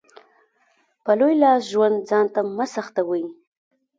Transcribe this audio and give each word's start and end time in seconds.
په 1.03 1.11
لوی 1.19 1.33
لاس 1.43 1.61
ژوند 1.71 1.97
ځانته 2.09 2.39
مه 2.57 2.65
سخوئ. 2.73 3.23